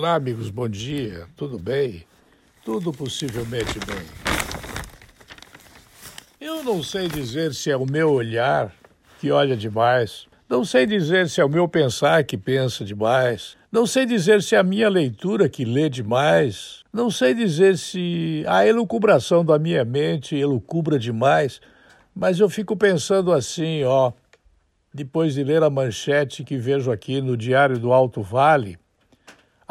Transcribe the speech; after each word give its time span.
Olá, 0.00 0.14
amigos, 0.14 0.48
bom 0.48 0.66
dia. 0.66 1.26
Tudo 1.36 1.58
bem? 1.58 2.06
Tudo 2.64 2.90
possivelmente 2.90 3.78
bem. 3.80 4.06
Eu 6.40 6.64
não 6.64 6.82
sei 6.82 7.06
dizer 7.06 7.52
se 7.52 7.70
é 7.70 7.76
o 7.76 7.84
meu 7.84 8.10
olhar 8.10 8.74
que 9.20 9.30
olha 9.30 9.54
demais. 9.54 10.26
Não 10.48 10.64
sei 10.64 10.86
dizer 10.86 11.28
se 11.28 11.42
é 11.42 11.44
o 11.44 11.50
meu 11.50 11.68
pensar 11.68 12.24
que 12.24 12.38
pensa 12.38 12.82
demais. 12.82 13.58
Não 13.70 13.84
sei 13.84 14.06
dizer 14.06 14.42
se 14.42 14.54
é 14.54 14.58
a 14.58 14.62
minha 14.62 14.88
leitura 14.88 15.50
que 15.50 15.66
lê 15.66 15.90
demais. 15.90 16.82
Não 16.90 17.10
sei 17.10 17.34
dizer 17.34 17.76
se 17.76 18.42
a 18.48 18.66
elucubração 18.66 19.44
da 19.44 19.58
minha 19.58 19.84
mente 19.84 20.34
elucubra 20.34 20.98
demais. 20.98 21.60
Mas 22.14 22.40
eu 22.40 22.48
fico 22.48 22.74
pensando 22.74 23.30
assim, 23.34 23.84
ó, 23.84 24.12
depois 24.94 25.34
de 25.34 25.44
ler 25.44 25.62
a 25.62 25.68
manchete 25.68 26.42
que 26.42 26.56
vejo 26.56 26.90
aqui 26.90 27.20
no 27.20 27.36
Diário 27.36 27.78
do 27.78 27.92
Alto 27.92 28.22
Vale, 28.22 28.78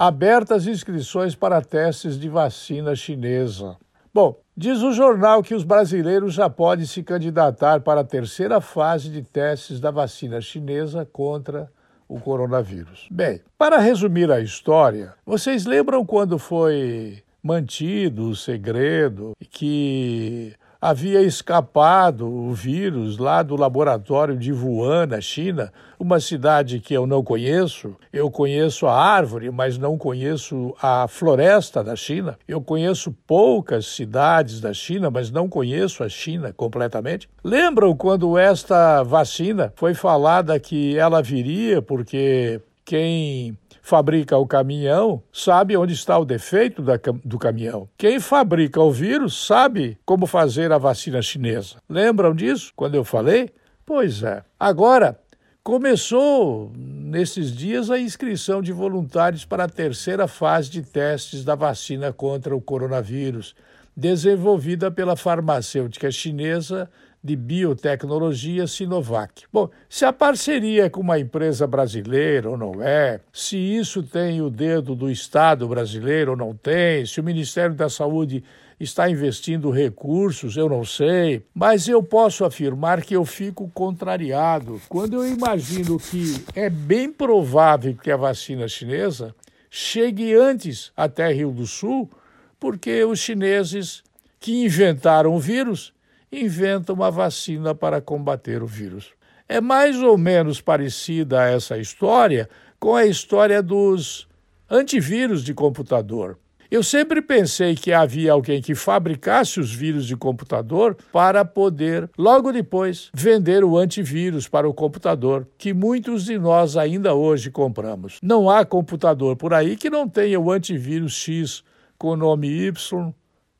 abertas 0.01 0.65
inscrições 0.65 1.35
para 1.35 1.61
testes 1.61 2.17
de 2.17 2.29
vacina 2.29 2.95
chinesa. 2.95 3.75
Bom, 4.13 4.39
diz 4.55 4.81
o 4.81 4.93
jornal 4.93 5.43
que 5.43 5.53
os 5.53 5.65
brasileiros 5.65 6.33
já 6.33 6.49
podem 6.49 6.85
se 6.85 7.03
candidatar 7.03 7.81
para 7.81 7.99
a 7.99 8.05
terceira 8.05 8.61
fase 8.61 9.09
de 9.09 9.21
testes 9.21 9.77
da 9.77 9.91
vacina 9.91 10.39
chinesa 10.39 11.05
contra 11.05 11.69
o 12.07 12.17
coronavírus. 12.17 13.09
Bem, 13.11 13.41
para 13.57 13.77
resumir 13.77 14.31
a 14.31 14.39
história, 14.39 15.15
vocês 15.25 15.65
lembram 15.65 16.05
quando 16.05 16.39
foi 16.39 17.21
mantido 17.43 18.29
o 18.29 18.35
segredo 18.37 19.33
que 19.49 20.55
havia 20.81 21.21
escapado 21.21 22.27
o 22.27 22.53
vírus 22.53 23.17
lá 23.17 23.43
do 23.43 23.55
laboratório 23.55 24.37
de 24.37 24.53
Wuhan, 24.53 25.07
na 25.07 25.21
China, 25.21 25.71
uma 25.99 26.19
cidade 26.19 26.79
que 26.79 26.93
eu 26.93 27.05
não 27.05 27.21
conheço. 27.21 27.95
Eu 28.13 28.31
conheço 28.31 28.87
a 28.87 28.95
árvore, 28.95 29.51
mas 29.51 29.77
não 29.77 29.97
conheço 29.97 30.73
a 30.81 31.07
floresta 31.07 31.83
da 31.83 31.95
China. 31.95 32.37
Eu 32.47 32.61
conheço 32.61 33.11
poucas 33.27 33.87
cidades 33.87 34.61
da 34.61 34.73
China, 34.73 35.11
mas 35.11 35.29
não 35.29 35.49
conheço 35.49 36.03
a 36.03 36.09
China 36.09 36.53
completamente. 36.55 37.27
Lembram 37.43 37.95
quando 37.95 38.37
esta 38.37 39.03
vacina 39.03 39.73
foi 39.75 39.93
falada 39.93 40.59
que 40.59 40.97
ela 40.97 41.21
viria 41.21 41.81
porque 41.81 42.61
quem 42.89 43.55
fabrica 43.83 44.35
o 44.35 44.47
caminhão 44.47 45.21
sabe 45.31 45.77
onde 45.77 45.93
está 45.93 46.17
o 46.17 46.25
defeito 46.25 46.81
da, 46.81 46.93
do 47.23 47.37
caminhão. 47.37 47.87
Quem 47.95 48.19
fabrica 48.19 48.81
o 48.81 48.91
vírus 48.91 49.45
sabe 49.45 49.95
como 50.03 50.25
fazer 50.25 50.71
a 50.71 50.79
vacina 50.79 51.21
chinesa. 51.21 51.75
Lembram 51.87 52.33
disso 52.33 52.73
quando 52.75 52.95
eu 52.95 53.03
falei? 53.03 53.51
Pois 53.85 54.23
é. 54.23 54.43
Agora, 54.59 55.19
começou 55.63 56.71
nesses 56.75 57.55
dias 57.55 57.91
a 57.91 57.99
inscrição 57.99 58.59
de 58.59 58.71
voluntários 58.71 59.45
para 59.45 59.65
a 59.65 59.69
terceira 59.69 60.27
fase 60.27 60.71
de 60.71 60.81
testes 60.81 61.45
da 61.45 61.53
vacina 61.53 62.11
contra 62.11 62.55
o 62.55 62.61
coronavírus, 62.61 63.53
desenvolvida 63.95 64.89
pela 64.89 65.15
farmacêutica 65.15 66.09
chinesa 66.09 66.89
de 67.23 67.35
biotecnologia 67.35 68.65
Sinovac. 68.65 69.43
Bom, 69.51 69.69
se 69.89 70.05
a 70.05 70.13
parceria 70.13 70.85
é 70.85 70.89
com 70.89 71.01
uma 71.01 71.19
empresa 71.19 71.67
brasileira 71.67 72.49
ou 72.49 72.57
não 72.57 72.81
é, 72.81 73.19
se 73.31 73.57
isso 73.57 74.01
tem 74.01 74.41
o 74.41 74.49
dedo 74.49 74.95
do 74.95 75.09
Estado 75.09 75.67
brasileiro 75.67 76.31
ou 76.31 76.37
não 76.37 76.55
tem, 76.55 77.05
se 77.05 77.19
o 77.19 77.23
Ministério 77.23 77.75
da 77.75 77.89
Saúde 77.89 78.43
está 78.79 79.09
investindo 79.09 79.69
recursos, 79.69 80.55
eu 80.55 80.69
não 80.69 80.85
sei, 80.85 81.43
mas 81.53 81.87
eu 81.89 82.01
posso 82.01 82.45
afirmar 82.45 83.01
que 83.01 83.15
eu 83.15 83.25
fico 83.25 83.69
contrariado 83.73 84.81
quando 84.87 85.15
eu 85.15 85.27
imagino 85.27 85.99
que 85.99 86.41
é 86.55 86.69
bem 86.69 87.11
provável 87.11 87.95
que 88.01 88.09
a 88.09 88.15
vacina 88.15 88.67
chinesa 88.69 89.35
chegue 89.69 90.33
antes 90.33 90.91
até 90.95 91.31
Rio 91.31 91.51
do 91.51 91.67
Sul, 91.67 92.09
porque 92.57 93.03
os 93.03 93.19
chineses 93.19 94.01
que 94.39 94.63
inventaram 94.63 95.35
o 95.35 95.39
vírus 95.39 95.93
inventa 96.31 96.93
uma 96.93 97.09
vacina 97.09 97.73
para 97.73 98.01
combater 98.01 98.61
o 98.61 98.67
vírus. 98.67 99.11
É 99.47 99.59
mais 99.59 99.97
ou 100.01 100.17
menos 100.17 100.61
parecida 100.61 101.43
essa 101.43 101.77
história 101.77 102.49
com 102.79 102.95
a 102.95 103.05
história 103.05 103.61
dos 103.61 104.27
antivírus 104.69 105.43
de 105.43 105.53
computador. 105.53 106.37
Eu 106.71 106.83
sempre 106.83 107.19
pensei 107.19 107.73
que 107.73 107.91
havia 107.91 108.31
alguém 108.31 108.61
que 108.61 108.75
fabricasse 108.75 109.59
os 109.59 109.73
vírus 109.73 110.05
de 110.05 110.15
computador 110.15 110.95
para 111.11 111.43
poder, 111.43 112.07
logo 112.15 112.51
depois, 112.51 113.09
vender 113.11 113.63
o 113.63 113.75
antivírus 113.75 114.47
para 114.47 114.69
o 114.69 114.73
computador, 114.73 115.47
que 115.57 115.73
muitos 115.73 116.25
de 116.25 116.37
nós 116.37 116.77
ainda 116.77 117.15
hoje 117.15 117.49
compramos. 117.49 118.19
Não 118.21 118.47
há 118.47 118.63
computador 118.63 119.35
por 119.35 119.51
aí 119.51 119.75
que 119.75 119.89
não 119.89 120.07
tenha 120.07 120.39
o 120.39 120.51
antivírus 120.51 121.13
X 121.13 121.63
com 121.97 122.09
o 122.09 122.15
nome 122.15 122.47
Y, 122.47 123.11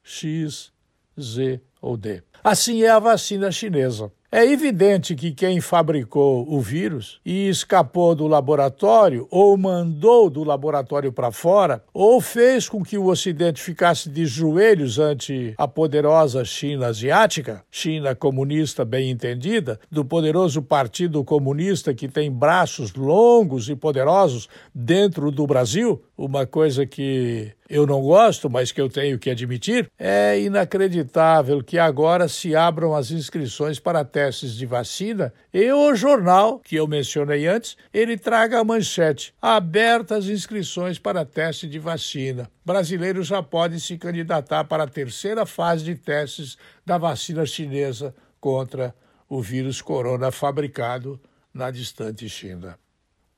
X, 0.03 0.72
Z 1.22 1.62
ou 1.81 1.97
D. 1.97 2.22
Assim 2.44 2.84
é 2.84 2.90
a 2.90 3.00
vacina 3.00 3.52
chinesa. 3.52 4.12
É 4.31 4.46
evidente 4.46 5.16
que 5.16 5.31
quem 5.31 5.59
fabricou 5.59 6.46
o 6.47 6.62
vírus 6.62 7.19
e 7.25 7.50
escapou 7.50 8.13
do 8.13 8.28
laboratório, 8.28 9.28
ou 9.31 9.58
mandou 9.58 10.29
do 10.29 10.44
laboratório 10.44 11.12
para 11.12 11.31
fora, 11.31 11.84
ou 11.91 12.22
fez 12.22 12.69
com 12.69 12.84
que 12.84 12.96
o 12.96 13.08
Ocidente 13.08 13.59
ficasse 13.59 14.08
de 14.08 14.28
joelhos 14.28 15.00
ante 15.00 15.56
a 15.58 15.68
poderosa 15.68 16.46
China 16.46 16.85
asiática, 16.85 17.63
China 17.72 18.13
comunista 18.13 18.85
bem 18.85 19.09
entendida, 19.09 19.79
do 19.90 20.06
poderoso 20.06 20.62
Partido 20.62 21.24
Comunista 21.24 21.91
que 21.91 22.08
tem 22.08 22.31
braços 22.31 22.94
longos 22.94 23.68
e 23.68 23.75
poderosos 23.75 24.47
dentro 24.75 25.31
do 25.31 25.47
Brasil, 25.47 26.03
uma 26.19 26.46
coisa 26.46 26.85
que 26.85 27.50
eu 27.69 27.88
não 27.88 28.02
gosto, 28.02 28.50
mas 28.50 28.74
que 28.74 28.81
eu 28.81 28.90
tenho 28.90 29.18
que 29.18 29.30
admitir, 29.30 29.90
é 29.97 30.38
inacreditável 30.38 31.63
que 31.63 31.80
agora 31.80 32.28
se 32.28 32.53
abram 32.53 32.94
as 32.94 33.09
inscrições 33.09 33.80
para 33.80 34.03
testes 34.03 34.53
de 34.53 34.66
vacina 34.66 35.34
e 35.53 35.72
o 35.72 35.96
jornal, 35.96 36.59
que 36.59 36.75
eu 36.75 36.85
mencionei 36.85 37.47
antes, 37.47 37.78
ele 37.94 38.18
traga 38.18 38.59
a 38.59 38.66
manchete: 38.66 39.34
abertas 39.41 40.28
inscrições 40.28 41.00
para 41.00 41.24
teste 41.24 41.66
de 41.69 41.79
vacina. 41.79 42.52
Brasileiros 42.66 43.28
já 43.28 43.41
podem 43.41 43.79
se 43.79 43.97
candidatar 43.97 44.66
para 44.66 44.84
a 44.84 44.88
terceira 44.88 45.46
fase 45.46 45.85
de 45.85 45.96
testes 45.96 46.58
da 46.85 46.97
vacina 46.97 47.46
chinesa 47.46 48.13
contra 48.41 48.94
o 49.29 49.41
vírus 49.41 49.81
corona 49.81 50.31
fabricado 50.31 51.18
na 51.53 51.72
distante 51.72 52.28
China. 52.28 52.78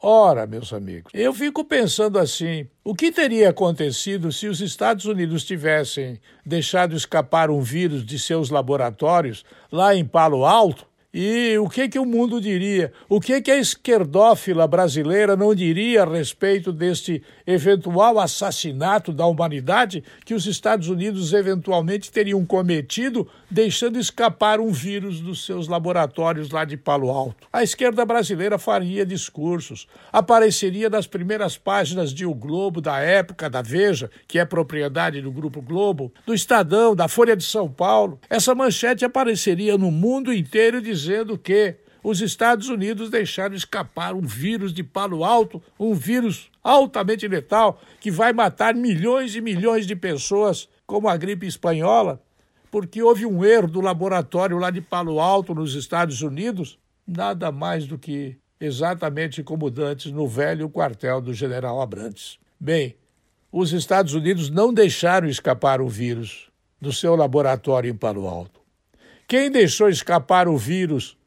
Ora, 0.03 0.47
meus 0.47 0.73
amigos, 0.73 1.11
eu 1.13 1.31
fico 1.31 1.63
pensando 1.63 2.17
assim: 2.17 2.67
o 2.83 2.95
que 2.95 3.11
teria 3.11 3.51
acontecido 3.51 4.31
se 4.31 4.47
os 4.47 4.59
Estados 4.59 5.05
Unidos 5.05 5.45
tivessem 5.45 6.19
deixado 6.43 6.95
escapar 6.95 7.51
um 7.51 7.61
vírus 7.61 8.03
de 8.03 8.17
seus 8.17 8.49
laboratórios 8.49 9.45
lá 9.71 9.95
em 9.95 10.03
Palo 10.03 10.43
Alto? 10.43 10.90
E 11.13 11.57
o 11.57 11.67
que 11.67 11.89
que 11.89 11.99
o 11.99 12.05
mundo 12.05 12.39
diria? 12.39 12.93
O 13.09 13.19
que 13.19 13.41
que 13.41 13.51
a 13.51 13.57
esquerdófila 13.57 14.65
brasileira 14.65 15.35
não 15.35 15.53
diria 15.53 16.03
a 16.03 16.09
respeito 16.09 16.71
deste 16.71 17.21
eventual 17.45 18.17
assassinato 18.17 19.11
da 19.11 19.25
humanidade 19.25 20.05
que 20.23 20.33
os 20.33 20.45
Estados 20.45 20.87
Unidos 20.87 21.33
eventualmente 21.33 22.09
teriam 22.09 22.45
cometido, 22.45 23.27
deixando 23.49 23.99
escapar 23.99 24.61
um 24.61 24.71
vírus 24.71 25.19
dos 25.19 25.45
seus 25.45 25.67
laboratórios 25.67 26.49
lá 26.49 26.63
de 26.63 26.77
Palo 26.77 27.09
Alto? 27.09 27.45
A 27.51 27.61
esquerda 27.61 28.05
brasileira 28.05 28.57
faria 28.57 29.05
discursos, 29.05 29.89
apareceria 30.13 30.89
nas 30.89 31.07
primeiras 31.07 31.57
páginas 31.57 32.13
de 32.13 32.25
O 32.25 32.33
Globo 32.33 32.79
da 32.79 32.99
época, 32.99 33.49
da 33.49 33.61
Veja, 33.61 34.09
que 34.29 34.39
é 34.39 34.45
propriedade 34.45 35.21
do 35.21 35.29
Grupo 35.31 35.61
Globo, 35.61 36.13
do 36.25 36.33
Estadão, 36.33 36.95
da 36.95 37.09
Folha 37.09 37.35
de 37.35 37.43
São 37.43 37.69
Paulo. 37.69 38.17
Essa 38.29 38.55
manchete 38.55 39.03
apareceria 39.03 39.77
no 39.77 39.91
mundo 39.91 40.33
inteiro 40.33 40.81
dizendo 40.81 41.00
dizendo 41.01 41.37
que 41.37 41.75
os 42.03 42.21
Estados 42.21 42.69
Unidos 42.69 43.09
deixaram 43.09 43.55
escapar 43.55 44.13
um 44.13 44.21
vírus 44.21 44.73
de 44.73 44.83
Palo 44.83 45.23
Alto, 45.23 45.61
um 45.79 45.93
vírus 45.93 46.49
altamente 46.63 47.27
letal 47.27 47.81
que 47.99 48.11
vai 48.11 48.33
matar 48.33 48.73
milhões 48.75 49.35
e 49.35 49.41
milhões 49.41 49.85
de 49.85 49.95
pessoas, 49.95 50.67
como 50.85 51.07
a 51.07 51.17
gripe 51.17 51.45
espanhola, 51.45 52.21
porque 52.69 53.01
houve 53.01 53.25
um 53.25 53.43
erro 53.43 53.67
do 53.67 53.81
laboratório 53.81 54.57
lá 54.57 54.71
de 54.71 54.81
Palo 54.81 55.19
Alto, 55.19 55.53
nos 55.53 55.75
Estados 55.75 56.21
Unidos, 56.21 56.77
nada 57.05 57.51
mais 57.51 57.85
do 57.85 57.97
que 57.97 58.37
exatamente 58.59 59.43
como 59.43 59.71
dantes 59.71 60.11
no 60.11 60.27
velho 60.27 60.69
quartel 60.69 61.19
do 61.19 61.33
general 61.33 61.81
Abrantes. 61.81 62.37
Bem, 62.59 62.95
os 63.51 63.73
Estados 63.73 64.13
Unidos 64.13 64.49
não 64.49 64.73
deixaram 64.73 65.27
escapar 65.27 65.81
o 65.81 65.89
vírus 65.89 66.49
do 66.79 66.93
seu 66.93 67.15
laboratório 67.15 67.89
em 67.89 67.95
Palo 67.95 68.27
Alto. 68.27 68.60
Quem 69.31 69.49
deixou 69.49 69.87
escapar 69.87 70.49
o 70.49 70.57
vírus, 70.57 71.17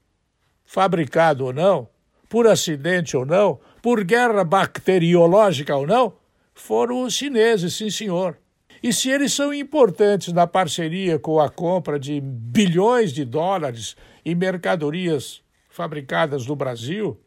fabricado 0.62 1.47
ou 1.47 1.55
não, 1.55 1.89
por 2.29 2.47
acidente 2.47 3.17
ou 3.17 3.25
não, 3.25 3.59
por 3.81 4.05
guerra 4.05 4.45
bacteriológica 4.45 5.75
ou 5.75 5.87
não, 5.87 6.12
foram 6.53 7.05
os 7.05 7.15
chineses, 7.15 7.77
sim 7.77 7.89
senhor. 7.89 8.37
E 8.83 8.93
se 8.93 9.09
eles 9.09 9.33
são 9.33 9.55
importantes 9.55 10.35
na 10.35 10.47
parceria 10.47 11.19
com 11.19 11.41
a 11.41 11.49
compra 11.49 11.99
de 11.99 12.21
bilhões 12.21 13.11
de 13.11 13.25
dólares 13.25 13.97
em 14.23 14.35
mercadorias 14.35 15.43
fabricadas 15.71 16.47
no 16.47 16.55
Brasil, 16.55 17.19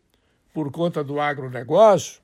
por 0.54 0.72
conta 0.72 1.04
do 1.04 1.20
agronegócio, 1.20 2.22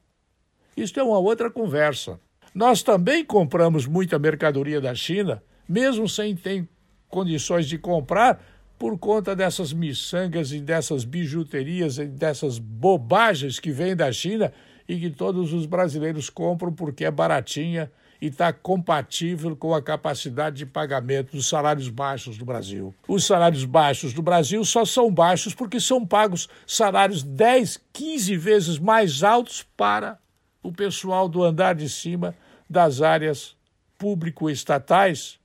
isso 0.77 0.99
é 0.99 1.03
uma 1.03 1.17
outra 1.17 1.49
conversa. 1.49 2.19
Nós 2.53 2.83
também 2.83 3.25
compramos 3.25 3.87
muita 3.87 4.19
mercadoria 4.19 4.79
da 4.79 4.93
China, 4.93 5.41
mesmo 5.67 6.07
sem 6.07 6.35
ter 6.35 6.67
condições 7.13 7.67
de 7.67 7.77
comprar, 7.77 8.43
por 8.79 8.97
conta 8.97 9.35
dessas 9.35 9.71
miçangas 9.71 10.51
e 10.51 10.59
dessas 10.59 11.05
bijuterias 11.05 11.99
e 11.99 12.07
dessas 12.07 12.57
bobagens 12.57 13.59
que 13.59 13.71
vêm 13.71 13.95
da 13.95 14.11
China 14.11 14.51
e 14.89 14.99
que 14.99 15.11
todos 15.11 15.53
os 15.53 15.67
brasileiros 15.67 16.27
compram 16.27 16.73
porque 16.73 17.05
é 17.05 17.11
baratinha 17.11 17.91
e 18.19 18.27
está 18.27 18.51
compatível 18.51 19.55
com 19.55 19.75
a 19.75 19.81
capacidade 19.81 20.57
de 20.57 20.65
pagamento 20.65 21.35
dos 21.35 21.47
salários 21.47 21.87
baixos 21.87 22.35
do 22.35 22.45
Brasil. 22.45 22.95
Os 23.07 23.25
salários 23.25 23.63
baixos 23.63 24.11
do 24.11 24.23
Brasil 24.23 24.65
só 24.65 24.83
são 24.83 25.13
baixos 25.13 25.53
porque 25.53 25.79
são 25.79 26.03
pagos 26.03 26.49
salários 26.65 27.21
10, 27.21 27.79
15 27.93 28.35
vezes 28.37 28.79
mais 28.79 29.21
altos 29.21 29.63
para 29.77 30.17
o 30.63 30.71
pessoal 30.71 31.29
do 31.29 31.43
andar 31.43 31.75
de 31.75 31.87
cima 31.87 32.35
das 32.67 33.03
áreas 33.03 33.55
público-estatais 33.99 35.42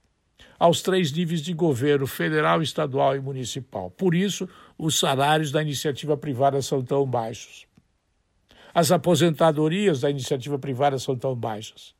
aos 0.59 0.83
três 0.83 1.13
níveis 1.13 1.43
de 1.43 1.53
governo, 1.53 2.07
federal, 2.07 2.61
estadual 2.61 3.15
e 3.15 3.21
municipal. 3.21 3.91
Por 3.91 4.15
isso, 4.15 4.49
os 4.77 4.99
salários 4.99 5.53
da 5.53 5.63
iniciativa 5.63 6.17
privada 6.17 6.61
são 6.61 6.83
tão 6.83 7.07
baixos. 7.07 7.67
As 8.75 8.91
aposentadorias 8.91 10.01
da 10.01 10.11
iniciativa 10.11 10.59
privada 10.59 10.99
são 10.99 11.17
tão 11.17 11.35
baixas. 11.35 11.95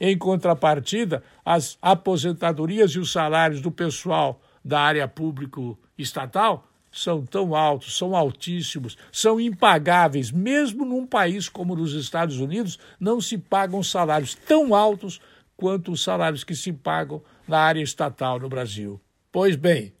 Em 0.00 0.16
contrapartida, 0.16 1.22
as 1.44 1.78
aposentadorias 1.80 2.92
e 2.92 2.98
os 2.98 3.12
salários 3.12 3.60
do 3.60 3.70
pessoal 3.70 4.40
da 4.64 4.80
área 4.80 5.06
público-estatal 5.08 6.66
são 6.90 7.24
tão 7.24 7.54
altos, 7.54 7.96
são 7.96 8.14
altíssimos, 8.14 8.98
são 9.10 9.40
impagáveis. 9.40 10.30
Mesmo 10.30 10.84
num 10.84 11.06
país 11.06 11.48
como 11.48 11.74
os 11.74 11.94
Estados 11.94 12.38
Unidos, 12.38 12.78
não 13.00 13.20
se 13.20 13.38
pagam 13.38 13.82
salários 13.82 14.34
tão 14.34 14.74
altos 14.74 15.20
quanto 15.62 15.92
os 15.92 16.02
salários 16.02 16.42
que 16.42 16.56
se 16.56 16.72
pagam 16.72 17.22
na 17.46 17.60
área 17.60 17.80
estatal 17.80 18.40
no 18.40 18.48
Brasil. 18.48 19.00
Pois 19.30 19.54
bem, 19.54 19.92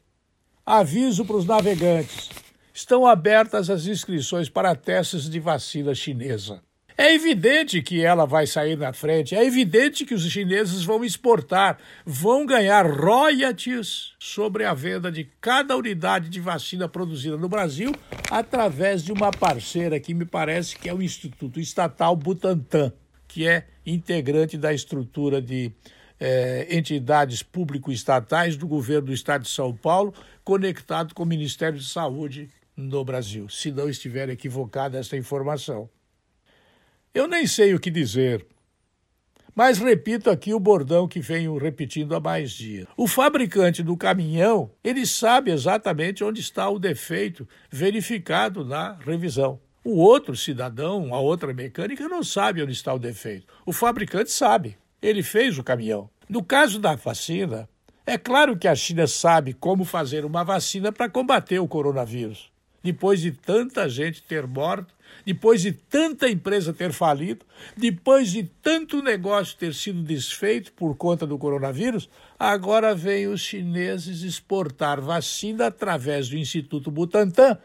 aviso 0.66 1.24
para 1.24 1.36
os 1.36 1.46
navegantes: 1.46 2.30
estão 2.74 3.06
abertas 3.06 3.70
as 3.70 3.86
inscrições 3.86 4.48
para 4.48 4.74
testes 4.74 5.30
de 5.30 5.38
vacina 5.38 5.94
chinesa. 5.94 6.60
É 6.98 7.14
evidente 7.14 7.80
que 7.80 8.04
ela 8.04 8.26
vai 8.26 8.44
sair 8.44 8.76
na 8.76 8.92
frente, 8.92 9.36
é 9.36 9.44
evidente 9.44 10.04
que 10.04 10.14
os 10.14 10.28
chineses 10.28 10.82
vão 10.82 11.04
exportar, 11.04 11.78
vão 12.04 12.44
ganhar 12.44 12.84
royalties 12.84 14.14
sobre 14.18 14.64
a 14.64 14.74
venda 14.74 15.12
de 15.12 15.30
cada 15.40 15.76
unidade 15.76 16.28
de 16.28 16.40
vacina 16.40 16.88
produzida 16.88 17.36
no 17.36 17.48
Brasil 17.48 17.94
através 18.28 19.04
de 19.04 19.12
uma 19.12 19.30
parceira 19.30 20.00
que 20.00 20.12
me 20.12 20.24
parece 20.24 20.76
que 20.76 20.88
é 20.88 20.94
o 20.94 21.00
Instituto 21.00 21.60
Estatal 21.60 22.16
Butantan, 22.16 22.92
que 23.32 23.48
é 23.48 23.64
integrante 23.86 24.58
da 24.58 24.74
estrutura 24.74 25.40
de 25.40 25.72
eh, 26.20 26.66
entidades 26.70 27.42
público-estatais 27.42 28.58
do 28.58 28.68
governo 28.68 29.06
do 29.06 29.12
estado 29.14 29.44
de 29.44 29.48
São 29.48 29.74
Paulo, 29.74 30.12
conectado 30.44 31.14
com 31.14 31.22
o 31.22 31.26
Ministério 31.26 31.78
de 31.78 31.88
Saúde 31.88 32.50
no 32.76 33.02
Brasil, 33.02 33.48
se 33.48 33.72
não 33.72 33.88
estiver 33.88 34.28
equivocada 34.28 34.98
essa 34.98 35.16
informação. 35.16 35.88
Eu 37.14 37.26
nem 37.26 37.46
sei 37.46 37.72
o 37.72 37.80
que 37.80 37.90
dizer. 37.90 38.46
Mas 39.54 39.78
repito 39.78 40.28
aqui 40.28 40.52
o 40.52 40.60
bordão 40.60 41.08
que 41.08 41.20
venho 41.20 41.56
repetindo 41.56 42.14
há 42.14 42.20
mais 42.20 42.50
dias. 42.50 42.86
O 42.98 43.08
fabricante 43.08 43.82
do 43.82 43.96
caminhão, 43.96 44.70
ele 44.84 45.06
sabe 45.06 45.50
exatamente 45.50 46.22
onde 46.22 46.42
está 46.42 46.68
o 46.68 46.78
defeito 46.78 47.48
verificado 47.70 48.62
na 48.62 48.92
revisão. 48.92 49.58
O 49.84 49.96
outro 49.96 50.36
cidadão, 50.36 51.14
a 51.14 51.20
outra 51.20 51.52
mecânica, 51.52 52.08
não 52.08 52.22
sabe 52.22 52.62
onde 52.62 52.72
está 52.72 52.94
o 52.94 52.98
defeito. 52.98 53.52
O 53.66 53.72
fabricante 53.72 54.30
sabe. 54.30 54.76
Ele 55.00 55.22
fez 55.22 55.58
o 55.58 55.64
caminhão. 55.64 56.08
No 56.28 56.42
caso 56.42 56.78
da 56.78 56.94
vacina, 56.94 57.68
é 58.06 58.16
claro 58.16 58.56
que 58.56 58.68
a 58.68 58.74
China 58.74 59.06
sabe 59.06 59.52
como 59.52 59.84
fazer 59.84 60.24
uma 60.24 60.44
vacina 60.44 60.92
para 60.92 61.08
combater 61.08 61.58
o 61.58 61.66
coronavírus 61.66 62.52
depois 62.82 63.20
de 63.20 63.30
tanta 63.30 63.88
gente 63.88 64.22
ter 64.22 64.46
morto, 64.46 64.92
depois 65.24 65.62
de 65.62 65.72
tanta 65.72 66.28
empresa 66.28 66.72
ter 66.72 66.92
falido, 66.92 67.46
depois 67.76 68.30
de 68.30 68.42
tanto 68.42 69.00
negócio 69.00 69.56
ter 69.56 69.72
sido 69.72 70.02
desfeito 70.02 70.72
por 70.72 70.96
conta 70.96 71.26
do 71.26 71.38
coronavírus, 71.38 72.10
agora 72.38 72.94
vem 72.94 73.28
os 73.28 73.40
chineses 73.40 74.22
exportar 74.22 75.00
vacina 75.00 75.66
através 75.66 76.28
do 76.28 76.36
Instituto 76.36 76.90
Butantan 76.90 77.56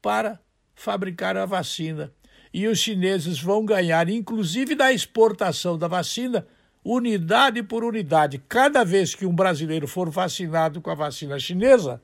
para 0.00 0.40
fabricar 0.78 1.36
a 1.36 1.44
vacina. 1.44 2.12
E 2.54 2.68
os 2.68 2.78
chineses 2.78 3.40
vão 3.40 3.64
ganhar, 3.64 4.08
inclusive 4.08 4.76
da 4.76 4.92
exportação 4.92 5.76
da 5.76 5.88
vacina, 5.88 6.46
unidade 6.84 7.62
por 7.64 7.82
unidade. 7.82 8.40
Cada 8.48 8.84
vez 8.84 9.12
que 9.14 9.26
um 9.26 9.34
brasileiro 9.34 9.88
for 9.88 10.08
vacinado 10.08 10.80
com 10.80 10.88
a 10.88 10.94
vacina 10.94 11.38
chinesa, 11.38 12.00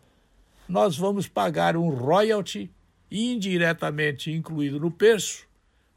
nós 0.69 0.99
vamos 0.99 1.29
pagar 1.29 1.76
um 1.76 1.88
royalty 1.88 2.69
indiretamente 3.11 4.32
incluído 4.32 4.81
no 4.81 4.91
preço 4.91 5.47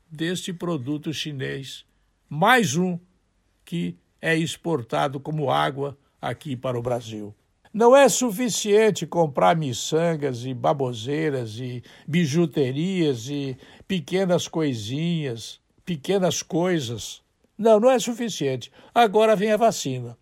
deste 0.10 0.54
produto 0.54 1.12
chinês, 1.12 1.84
mais 2.30 2.76
um 2.76 3.00
que 3.66 3.98
é 4.22 4.36
exportado 4.36 5.20
como 5.20 5.50
água 5.50 5.98
aqui 6.22 6.56
para 6.56 6.78
o 6.78 6.82
Brasil. 6.82 7.34
Não 7.78 7.96
é 7.96 8.10
suficiente 8.10 9.06
comprar 9.06 9.56
miçangas 9.56 10.44
e 10.46 10.52
baboseiras 10.52 11.60
e 11.60 11.84
bijuterias 12.08 13.30
e 13.30 13.56
pequenas 13.88 14.48
coisinhas, 14.48 15.62
pequenas 15.86 16.42
coisas. 16.42 17.22
Não, 17.56 17.80
não 17.80 17.92
é 17.92 18.00
suficiente. 18.00 18.72
Agora 18.96 19.36
vem 19.36 19.52
a 19.52 19.58
vacina. 19.58 20.18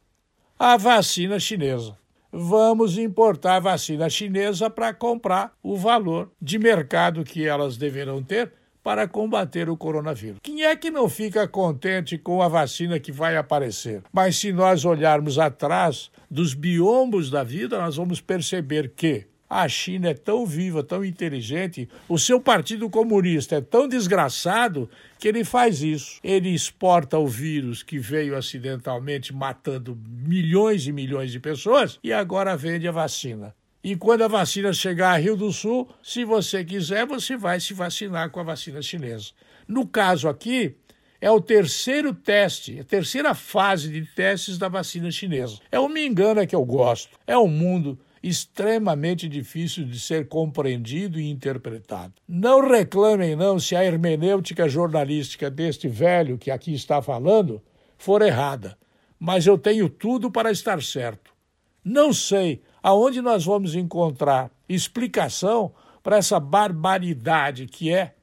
A 0.59 0.75
vacina 0.75 1.39
chinesa 1.39 1.97
vamos 2.37 2.97
importar 2.97 3.61
vacina 3.61 4.09
chinesa 4.09 4.69
para 4.69 4.93
comprar 4.93 5.53
o 5.63 5.77
valor 5.77 6.29
de 6.41 6.59
mercado 6.59 7.23
que 7.23 7.47
elas 7.47 7.77
deverão 7.77 8.21
ter 8.21 8.51
para 8.85 9.07
combater 9.07 9.67
o 9.67 9.75
coronavírus. 9.75 10.37
Quem 10.43 10.63
é 10.63 10.75
que 10.75 10.91
não 10.91 11.09
fica 11.09 11.47
contente 11.47 12.19
com 12.19 12.39
a 12.39 12.47
vacina 12.47 12.99
que 12.99 13.11
vai 13.11 13.35
aparecer? 13.35 14.03
Mas 14.13 14.35
se 14.35 14.53
nós 14.53 14.85
olharmos 14.85 15.39
atrás 15.39 16.11
dos 16.29 16.53
biombos 16.53 17.31
da 17.31 17.43
vida, 17.43 17.79
nós 17.79 17.95
vamos 17.95 18.21
perceber 18.21 18.93
que 18.95 19.25
a 19.49 19.67
China 19.67 20.09
é 20.09 20.13
tão 20.13 20.45
viva, 20.45 20.83
tão 20.83 21.03
inteligente, 21.03 21.89
o 22.07 22.19
seu 22.19 22.39
Partido 22.39 22.87
Comunista 22.87 23.55
é 23.55 23.61
tão 23.61 23.87
desgraçado 23.87 24.87
que 25.17 25.27
ele 25.27 25.43
faz 25.43 25.81
isso. 25.81 26.19
Ele 26.23 26.49
exporta 26.49 27.17
o 27.17 27.27
vírus 27.27 27.81
que 27.81 27.97
veio 27.97 28.37
acidentalmente 28.37 29.33
matando 29.33 29.97
milhões 30.05 30.85
e 30.85 30.91
milhões 30.91 31.31
de 31.31 31.39
pessoas 31.39 31.99
e 32.03 32.13
agora 32.13 32.55
vende 32.55 32.87
a 32.87 32.91
vacina. 32.91 33.55
E 33.85 33.95
quando 33.95 34.23
a 34.23 34.27
vacina 34.27 34.73
chegar 34.73 35.11
a 35.11 35.17
Rio 35.17 35.35
do 35.35 35.51
Sul, 35.53 35.87
se 36.01 36.25
você 36.25 36.65
quiser, 36.65 37.05
você 37.05 37.37
vai 37.37 37.59
se 37.59 37.71
vacinar 37.71 38.31
com 38.31 38.39
a 38.39 38.43
vacina 38.43 38.81
chinesa. 38.81 39.29
No 39.67 39.85
caso 39.85 40.27
aqui, 40.27 40.75
é 41.21 41.29
o 41.29 41.39
terceiro 41.39 42.11
teste, 42.11 42.79
a 42.79 42.83
terceira 42.83 43.35
fase 43.35 43.91
de 43.91 44.03
testes 44.15 44.57
da 44.57 44.67
vacina 44.67 45.11
chinesa. 45.11 45.59
É 45.71 45.79
o 45.79 45.87
me 45.87 46.03
engana 46.03 46.47
que 46.47 46.55
eu 46.55 46.65
gosto. 46.65 47.19
É 47.27 47.37
o 47.37 47.47
mundo 47.47 47.99
extremamente 48.23 49.29
difícil 49.29 49.85
de 49.85 49.99
ser 49.99 50.27
compreendido 50.27 51.19
e 51.19 51.29
interpretado. 51.29 52.15
Não 52.27 52.67
reclamem 52.67 53.35
não 53.35 53.59
se 53.59 53.75
a 53.75 53.85
hermenêutica 53.85 54.67
jornalística 54.67 55.47
deste 55.47 55.87
velho 55.87 56.39
que 56.39 56.49
aqui 56.49 56.73
está 56.73 57.03
falando 57.03 57.61
for 57.99 58.23
errada, 58.23 58.75
mas 59.19 59.45
eu 59.45 59.59
tenho 59.59 59.87
tudo 59.87 60.31
para 60.31 60.49
estar 60.49 60.81
certo. 60.81 61.35
Não 61.83 62.11
sei 62.11 62.63
aonde 62.85 63.19
nós 63.19 63.43
vamos 63.43 63.73
encontrar 63.73 64.51
explicação 64.69 65.73
para 66.03 66.17
essa 66.17 66.39
barbaridade 66.39 67.65
que 67.65 67.91
é 67.91 68.13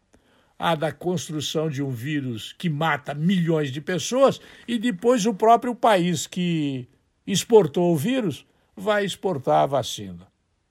a 0.57 0.77
da 0.77 0.93
construção 0.93 1.69
de 1.69 1.83
um 1.83 1.91
vírus 1.91 2.53
que 2.53 2.71
mata 2.71 3.13
milhões 3.13 3.73
de 3.73 3.81
pessoas 3.81 4.41
e 4.69 4.79
depois 4.79 5.27
o 5.27 5.35
próprio 5.35 5.75
país 5.75 6.29
que 6.29 6.89
exportou 7.27 7.93
o 7.93 7.97
vírus 7.97 8.47
vai 8.77 9.05
exportar 9.05 9.65
a 9.65 9.67
vacina. 9.67 10.29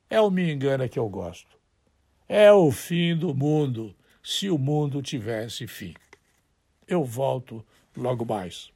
É 0.10 0.22
o 0.22 0.32
me 0.32 0.50
engana 0.50 0.88
que 0.88 0.98
eu 0.98 1.10
gosto. 1.10 1.58
É 2.30 2.50
o 2.50 2.72
fim 2.72 3.14
do 3.14 3.36
mundo, 3.36 3.94
se 4.24 4.50
o 4.50 4.58
mundo 4.58 5.02
tivesse 5.02 5.68
fim. 5.68 5.94
Eu 6.88 7.04
volto 7.04 7.62
logo 7.98 8.24
mais. 8.24 8.72